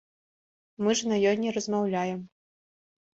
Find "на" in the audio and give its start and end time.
1.11-1.19